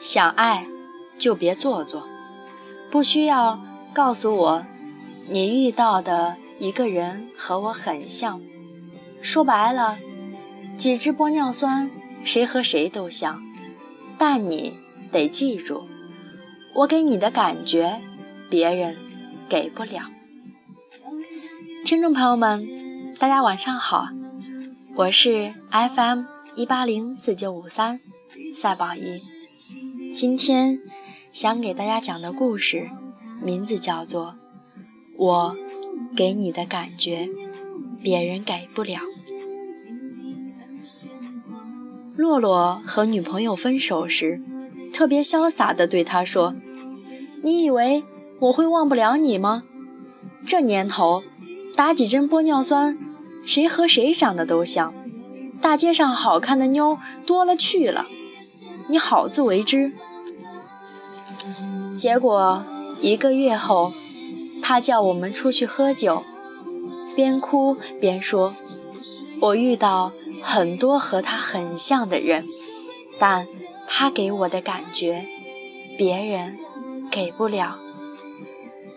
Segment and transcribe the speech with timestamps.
[0.00, 0.66] 想爱，
[1.18, 2.08] 就别做作，
[2.90, 3.60] 不需要
[3.92, 4.66] 告诉我，
[5.28, 8.40] 你遇到的一个人和我很像。
[9.20, 9.98] 说白了，
[10.78, 11.90] 几支玻尿酸，
[12.24, 13.42] 谁和谁都像。
[14.16, 14.78] 但你
[15.12, 15.86] 得记住，
[16.74, 18.00] 我给你的感觉，
[18.48, 18.96] 别人
[19.50, 20.04] 给不了。
[21.84, 22.66] 听众朋友们，
[23.18, 24.08] 大家晚上好，
[24.94, 26.24] 我是 FM
[26.54, 28.00] 一八零四九五三
[28.54, 29.20] 赛宝仪。
[30.12, 30.80] 今天
[31.30, 32.90] 想给大家讲的故事，
[33.40, 34.26] 名字叫做
[35.16, 35.56] 《我
[36.16, 37.28] 给你的感觉，
[38.02, 38.98] 别人给不了》。
[42.16, 44.42] 洛洛和女朋友分手时，
[44.92, 46.56] 特别潇洒地对他说
[47.44, 48.02] ：“你以为
[48.40, 49.62] 我会忘不了你吗？
[50.44, 51.22] 这年头，
[51.76, 52.98] 打几针玻尿酸，
[53.46, 54.92] 谁和谁长得都像，
[55.60, 58.08] 大街上好看的妞多了去了。”
[58.90, 59.92] 你好自为之。
[61.96, 62.64] 结果
[63.00, 63.92] 一个月后，
[64.60, 66.24] 他叫我们出去喝酒，
[67.14, 68.56] 边哭边说
[69.40, 70.10] ：“我遇到
[70.42, 72.44] 很多和他很像的人，
[73.16, 73.46] 但
[73.86, 75.24] 他给我的感觉，
[75.96, 76.58] 别人
[77.12, 77.78] 给不了。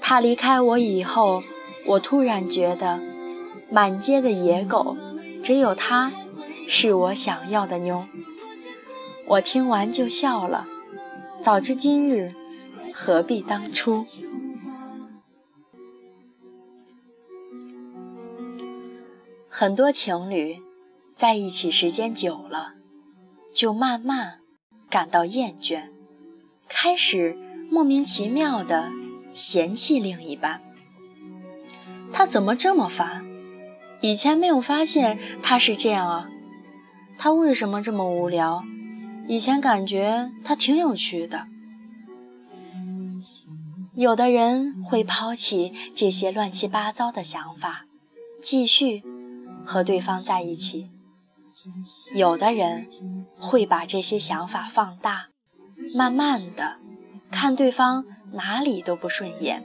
[0.00, 1.42] 他离开我以后，
[1.84, 3.00] 我突然觉得，
[3.68, 4.96] 满街的野狗，
[5.42, 6.12] 只有他
[6.68, 8.04] 是我想要的妞。”
[9.30, 10.66] 我听完就笑了，
[11.40, 12.34] 早知今日，
[12.92, 14.04] 何必当初？
[19.48, 20.60] 很多情侣
[21.14, 22.74] 在一起时间久了，
[23.54, 24.40] 就慢慢
[24.90, 25.90] 感到厌倦，
[26.68, 27.38] 开始
[27.70, 28.90] 莫名其妙的
[29.32, 30.60] 嫌弃另一半。
[32.12, 33.24] 他怎么这么烦？
[34.00, 36.28] 以前没有发现他是这样啊，
[37.16, 38.64] 他为什么这么无聊？
[39.30, 41.46] 以前感觉他挺有趣的。
[43.94, 47.86] 有的人会抛弃这些乱七八糟的想法，
[48.42, 49.04] 继续
[49.64, 50.90] 和对方在一起；
[52.12, 52.88] 有的人
[53.38, 55.28] 会把这些想法放大，
[55.94, 56.78] 慢慢的
[57.30, 59.64] 看对方哪里都不顺眼，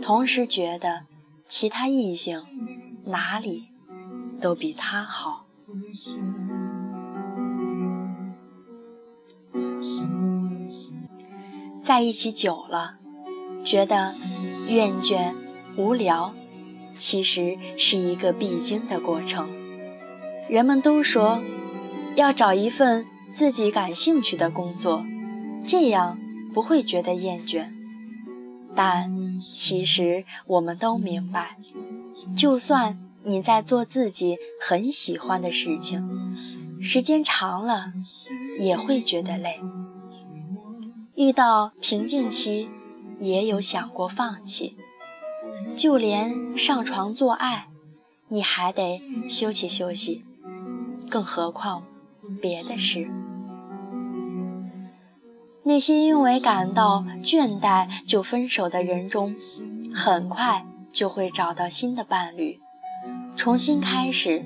[0.00, 1.06] 同时觉得
[1.48, 2.44] 其他异性
[3.06, 3.70] 哪里
[4.40, 5.46] 都比他好。
[11.84, 12.94] 在一起久了，
[13.62, 14.14] 觉得
[14.68, 15.34] 厌倦、
[15.76, 16.34] 无聊，
[16.96, 19.50] 其实是一个必经的过程。
[20.48, 21.42] 人们都说
[22.16, 25.04] 要找一份自己感兴趣的工作，
[25.66, 26.18] 这样
[26.54, 27.68] 不会觉得厌倦。
[28.74, 29.12] 但
[29.52, 31.58] 其实我们都明白，
[32.34, 36.02] 就算你在做自己很喜欢的事情，
[36.80, 37.92] 时间长了
[38.58, 39.60] 也会觉得累。
[41.16, 42.68] 遇到瓶颈期，
[43.20, 44.76] 也有想过放弃，
[45.76, 47.68] 就连上床做爱，
[48.28, 50.24] 你还得休息休息，
[51.08, 51.84] 更何况
[52.42, 53.08] 别的事。
[55.62, 59.36] 那些因为感到倦怠就分手的人中，
[59.94, 62.58] 很快就会找到新的伴侣，
[63.36, 64.44] 重新开始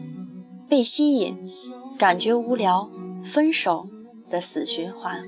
[0.69, 1.51] 被吸引，
[1.97, 2.91] 感觉无聊，
[3.25, 3.89] 分手
[4.29, 5.27] 的死循环。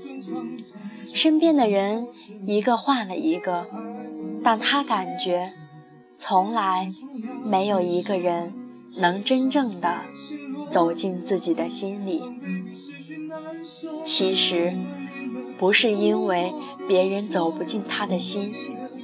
[1.13, 2.07] 身边的人
[2.47, 3.67] 一个换了一个，
[4.43, 5.53] 但他感觉
[6.15, 6.91] 从来
[7.43, 8.53] 没有一个人
[8.95, 10.01] 能真正的
[10.69, 12.23] 走进自己的心里。
[14.03, 14.73] 其实
[15.57, 16.53] 不是因为
[16.87, 18.55] 别人走不进他的心，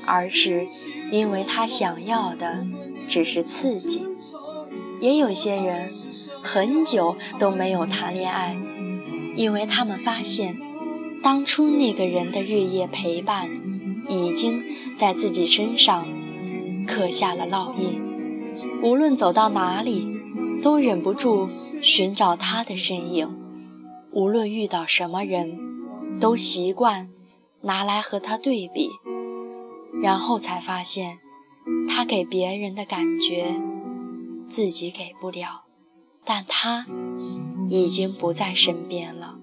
[0.06, 0.68] 而是
[1.12, 2.66] 因为他想要的
[3.08, 4.08] 只是刺激。
[5.02, 5.92] 也有些人
[6.42, 8.58] 很久都没有谈恋爱，
[9.36, 10.67] 因为他们发现。
[11.22, 13.50] 当初那个人的日夜陪伴，
[14.08, 14.64] 已经
[14.96, 16.08] 在自己身上
[16.86, 18.02] 刻下了烙印。
[18.82, 20.08] 无论走到哪里，
[20.62, 21.50] 都忍不住
[21.82, 23.28] 寻找他的身影；
[24.12, 25.58] 无论遇到什么人，
[26.20, 27.10] 都习惯
[27.62, 28.90] 拿来和他对比。
[30.02, 31.18] 然后才发现，
[31.88, 33.60] 他给别人的感觉，
[34.48, 35.64] 自己给不了，
[36.24, 36.86] 但他
[37.68, 39.40] 已经不在身边了。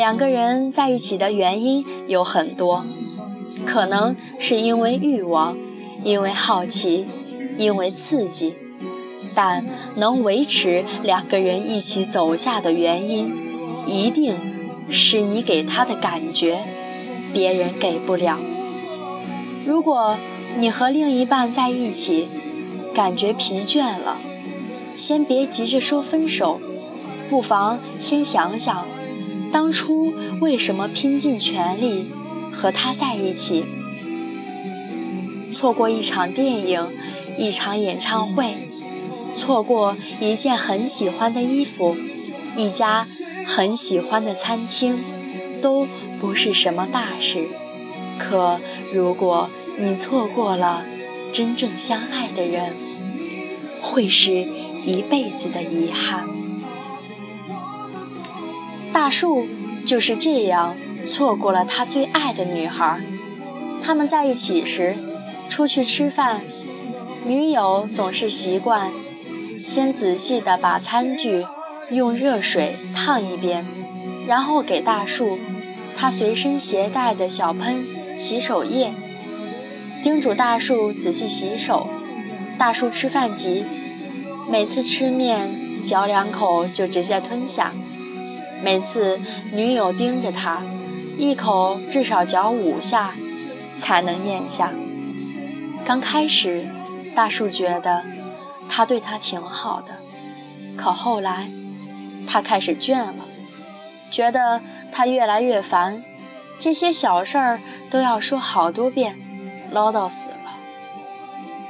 [0.00, 2.86] 两个人在一起的原因有很多，
[3.66, 5.58] 可能是因为欲望，
[6.02, 7.06] 因为好奇，
[7.58, 8.54] 因为刺激，
[9.34, 9.62] 但
[9.96, 13.30] 能维持两个人一起走下的原因，
[13.86, 14.38] 一定
[14.88, 16.60] 是你给他的感觉，
[17.34, 18.38] 别人给不了。
[19.66, 20.16] 如果
[20.56, 22.26] 你和另一半在一起，
[22.94, 24.16] 感觉疲倦了，
[24.96, 26.58] 先别急着说分手，
[27.28, 28.88] 不妨先想想，
[29.52, 32.10] 当初为什么拼尽全力
[32.52, 33.64] 和他在一起。
[35.52, 36.88] 错过一场电影，
[37.36, 38.68] 一场演唱会，
[39.34, 41.96] 错过一件很喜欢的衣服，
[42.56, 43.08] 一家
[43.44, 45.00] 很喜欢的餐厅，
[45.60, 45.88] 都
[46.20, 47.48] 不是什么大事。
[48.16, 48.60] 可
[48.92, 50.86] 如果你错过了
[51.32, 52.76] 真正相爱的人，
[53.82, 54.46] 会是
[54.84, 56.29] 一辈子的遗憾。
[59.00, 59.46] 大树
[59.86, 60.76] 就是这样
[61.08, 63.00] 错过了他最爱的女孩。
[63.82, 64.94] 他们在一起时，
[65.48, 66.42] 出去吃饭，
[67.24, 68.92] 女友总是习惯
[69.64, 71.46] 先仔细地把餐具
[71.90, 73.66] 用热水烫一遍，
[74.26, 75.38] 然后给大树
[75.96, 77.82] 他随身携带的小喷
[78.18, 78.92] 洗手液，
[80.02, 81.88] 叮嘱大树仔细洗手。
[82.58, 83.64] 大树吃饭急，
[84.46, 87.72] 每次吃面嚼两口就直接吞下。
[88.62, 89.20] 每次
[89.52, 90.62] 女友盯着他，
[91.16, 93.14] 一口至少嚼五下
[93.76, 94.72] 才能咽下。
[95.84, 96.68] 刚开始，
[97.14, 98.04] 大树觉得
[98.68, 99.94] 他对他挺好的，
[100.76, 101.48] 可后来
[102.26, 103.26] 他开始倦了，
[104.10, 104.60] 觉得
[104.92, 106.02] 他越来越烦，
[106.58, 109.18] 这些小事儿都要说好多遍，
[109.70, 110.58] 唠叨死了。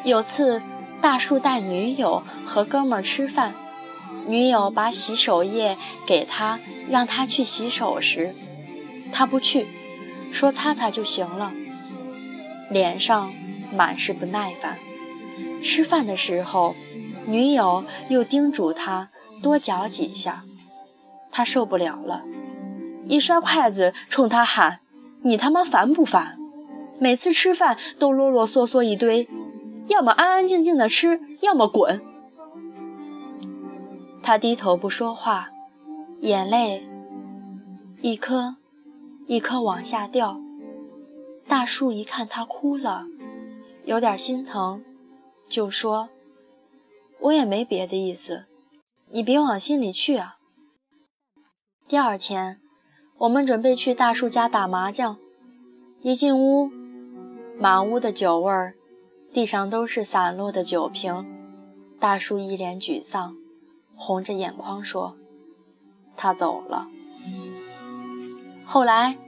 [0.04, 0.62] 有次。
[1.02, 3.54] 大树带女友和哥们儿吃饭，
[4.26, 5.76] 女友把洗手液
[6.06, 8.34] 给他，让他去洗手时，
[9.10, 9.66] 他不去，
[10.30, 11.52] 说擦擦就行了，
[12.70, 13.32] 脸上
[13.74, 14.78] 满是不耐烦。
[15.60, 16.74] 吃饭的时候，
[17.26, 19.10] 女友又叮嘱他
[19.42, 20.44] 多嚼几下，
[21.30, 22.24] 他受不了了，
[23.08, 24.80] 一摔筷子冲他喊
[25.22, 26.38] ：“你他妈烦不烦？
[26.98, 29.28] 每次吃饭都啰啰嗦嗦一堆。”
[29.88, 32.00] 要么安安静静的吃，要么滚。
[34.30, 35.50] 他低头不说话，
[36.20, 36.88] 眼泪
[38.00, 38.54] 一颗
[39.26, 40.40] 一颗往下掉。
[41.48, 43.06] 大树一看他哭了，
[43.86, 44.84] 有点心疼，
[45.48, 46.10] 就说
[47.22, 48.44] ：“我也没别的意思，
[49.08, 50.36] 你别往心里去啊。”
[51.88, 52.60] 第二天，
[53.18, 55.18] 我们准备去大树家打麻将，
[56.02, 56.70] 一进屋，
[57.58, 58.74] 满屋的酒味儿。
[59.32, 61.26] 地上都是散落的酒瓶，
[61.98, 63.34] 大树一脸沮丧，
[64.02, 65.18] 红着眼眶说
[66.16, 66.88] ：“他走了。”
[68.64, 69.18] 后来，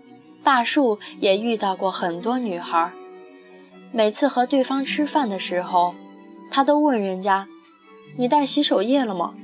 [0.42, 2.90] 大树也遇到过很多女孩，
[3.92, 5.94] 每次和对方吃饭的时候，
[6.50, 7.46] 他都问人家
[8.16, 9.34] ：“你带洗手液了吗？”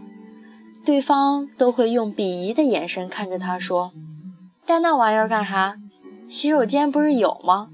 [0.86, 3.92] 对方都会用鄙夷的眼神看着他说
[4.64, 5.76] ：“带那玩意儿干啥？
[6.26, 7.68] 洗手间不是有吗？”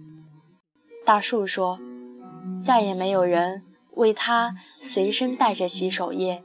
[1.06, 1.78] 大树说。
[2.62, 3.62] 再也没有人
[3.92, 6.44] 为他随身带着洗手液，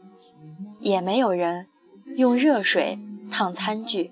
[0.79, 1.67] 也没有人
[2.15, 2.99] 用热水
[3.29, 4.11] 烫餐具，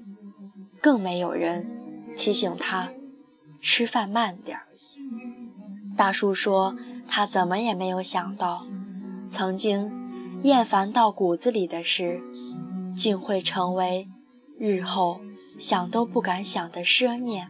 [0.82, 1.68] 更没有人
[2.16, 2.92] 提醒他
[3.60, 4.64] 吃饭慢点儿。
[5.96, 6.76] 大叔说，
[7.08, 8.66] 他怎么也没有想到，
[9.28, 9.92] 曾经
[10.44, 12.22] 厌烦到骨子里的事，
[12.96, 14.08] 竟会成为
[14.60, 15.22] 日后
[15.58, 17.50] 想都不敢想的奢念。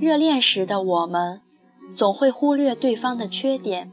[0.00, 1.40] 热恋时的我们。
[1.94, 3.92] 总会忽略对方的缺点，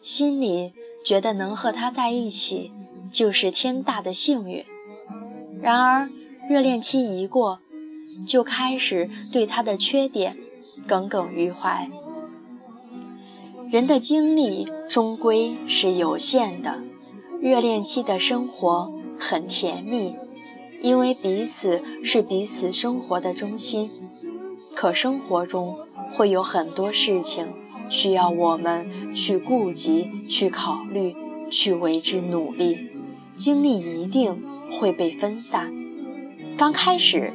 [0.00, 0.74] 心里
[1.04, 2.72] 觉得能和他在一起
[3.10, 4.64] 就是天大的幸运。
[5.60, 6.08] 然而，
[6.48, 7.60] 热恋期一过，
[8.26, 10.36] 就开始对他的缺点
[10.86, 11.90] 耿耿于怀。
[13.70, 16.82] 人的精力终归是有限的，
[17.40, 20.14] 热恋期的生活很甜蜜，
[20.82, 23.90] 因为彼此是彼此生活的中心。
[24.74, 25.78] 可生活中，
[26.10, 27.52] 会有很多事情
[27.92, 31.14] 需要我们去顾及、去考虑、
[31.50, 32.88] 去为之努力，
[33.36, 35.70] 精力一定会被分散。
[36.56, 37.34] 刚开始，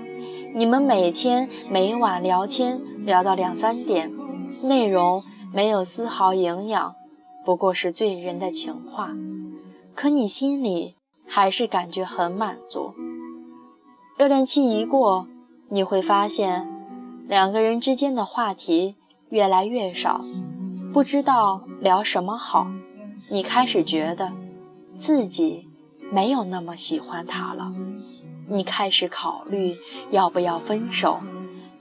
[0.56, 4.12] 你们每天每晚聊天聊到两三点，
[4.64, 5.24] 内容
[5.54, 6.96] 没有丝毫营养，
[7.46, 9.12] 不过是醉人的情话，
[9.94, 10.96] 可你心里
[11.28, 12.96] 还是感觉很满足。
[14.18, 15.28] 热恋期一过，
[15.70, 16.68] 你会发现。
[17.28, 18.96] 两个人之间的话题
[19.30, 20.24] 越来越少，
[20.94, 22.68] 不知道聊什么好。
[23.30, 24.32] 你开始觉得
[24.98, 25.68] 自己
[26.12, 27.74] 没有那么喜欢他了，
[28.48, 29.78] 你开始考虑
[30.12, 31.20] 要不要分手，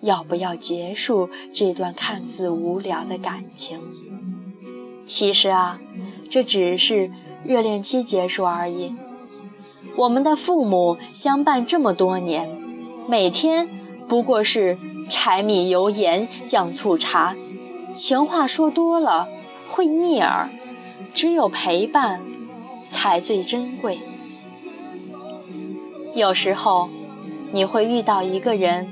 [0.00, 3.80] 要不要结束这段看似无聊的感情。
[5.04, 5.80] 其实啊，
[6.28, 7.12] 这只是
[7.44, 8.96] 热恋期结束而已。
[9.96, 12.60] 我们的父母相伴这么多年，
[13.08, 13.70] 每天
[14.08, 14.78] 不过是。
[15.08, 17.36] 柴米油盐酱醋茶，
[17.94, 19.28] 情话说多了，
[19.68, 20.48] 会腻耳，
[21.14, 22.25] 只有陪伴
[22.88, 24.00] 才最珍贵。
[26.16, 26.90] 有时候
[27.52, 28.88] 你会遇到一个人，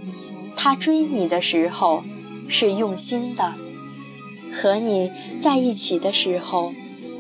[0.54, 2.04] 他追你的时候
[2.47, 3.54] 是用心的，
[4.52, 6.73] 和你在一起的时候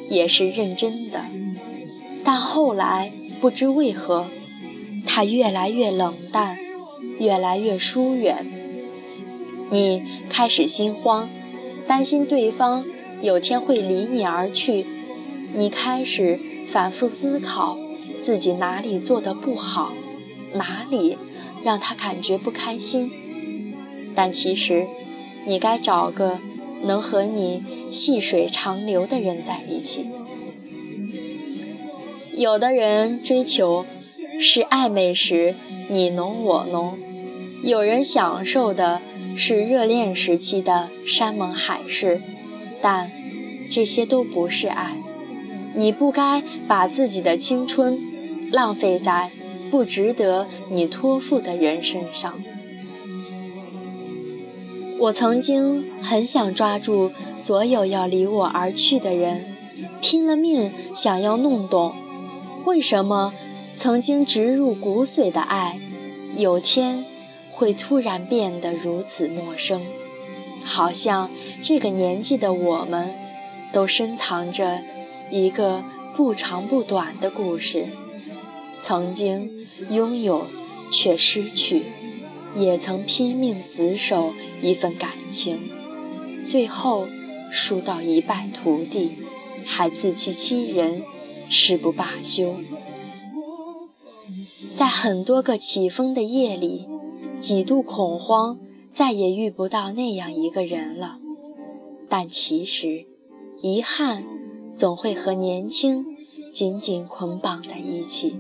[0.08, 1.24] 也是认真的，
[2.22, 4.28] 但后来不知为何，
[5.04, 6.56] 他越来越冷淡，
[7.18, 8.46] 越来越疏远，
[9.70, 11.28] 你开始心慌。
[11.86, 12.86] 担心对方
[13.20, 14.86] 有天会离你而去，
[15.52, 17.78] 你开始反复思考
[18.18, 19.92] 自己哪里做的不好，
[20.54, 21.18] 哪里
[21.62, 23.10] 让他感觉不开心。
[24.14, 24.86] 但其实，
[25.44, 26.38] 你该找个
[26.82, 30.06] 能和你细水长流的人在一起。
[32.32, 33.84] 有的人追求
[34.40, 35.54] 是暧昧时
[35.88, 36.98] 你侬我侬，
[37.62, 39.00] 有人享受的。
[39.36, 42.22] 是热恋时期的山盟海誓，
[42.80, 43.10] 但
[43.68, 44.96] 这些都不是爱。
[45.74, 47.98] 你不该把自己的青春
[48.52, 49.32] 浪费在
[49.72, 52.40] 不值得你托付的人身上。
[55.00, 59.46] 我曾经很想抓住所有要离我而去的人，
[60.00, 61.92] 拼了命想要弄懂，
[62.64, 63.34] 为什么
[63.76, 65.78] 曾经植入骨髓的爱，
[66.36, 67.04] 有天。
[67.56, 69.86] 会突然变得如此陌生，
[70.64, 73.14] 好像这个年纪的我们，
[73.72, 74.82] 都深藏着
[75.30, 75.84] 一个
[76.16, 77.86] 不长不短的故事。
[78.80, 80.48] 曾经拥有，
[80.90, 81.82] 却失去；
[82.56, 85.70] 也曾拼命死守一份感情，
[86.44, 87.06] 最后
[87.52, 89.16] 输到一败涂地，
[89.64, 91.04] 还自欺欺人，
[91.48, 92.56] 誓不罢休。
[94.74, 96.88] 在很多个起风的夜里。
[97.40, 98.58] 几度恐慌，
[98.90, 101.18] 再也遇不到那样一个人了。
[102.08, 103.04] 但其实，
[103.60, 104.24] 遗憾
[104.74, 106.06] 总会和年轻
[106.50, 108.34] 紧紧捆绑在一起。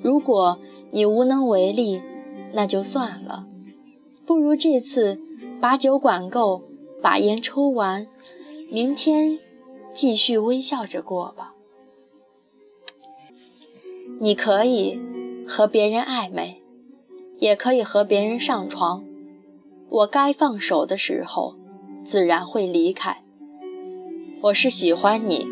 [0.00, 0.58] 如果
[0.90, 2.00] 你无能为力，
[2.54, 3.46] 那就算了，
[4.24, 5.20] 不如这次
[5.60, 6.62] 把酒管够，
[7.02, 8.06] 把烟抽完，
[8.70, 9.38] 明天
[9.92, 11.54] 继续微笑着过吧。
[14.18, 14.98] 你可以
[15.46, 16.60] 和别人暧昧。
[17.40, 19.04] 也可以和别人上床，
[19.90, 21.56] 我该放手的时候，
[22.04, 23.22] 自然会离开。
[24.42, 25.46] 我是喜欢你，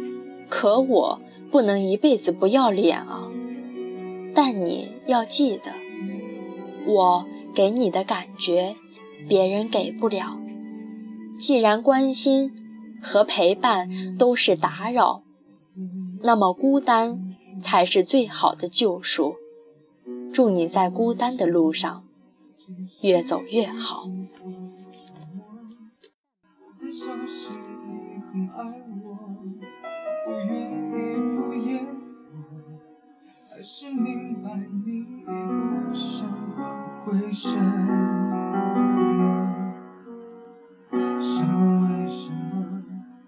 [0.49, 1.21] 可我
[1.51, 3.29] 不能一辈子不要脸啊！
[4.33, 5.73] 但你要记得，
[6.87, 8.77] 我给你的感觉，
[9.29, 10.39] 别人给不了。
[11.39, 12.53] 既然关心
[13.03, 15.25] 和陪伴都是打扰，
[16.23, 19.35] 那么孤单才是最好的救赎。
[20.33, 22.05] 祝你在孤单的路上
[23.03, 24.09] 越走越好。
[33.51, 36.27] 还是明白你一生
[37.05, 37.31] 会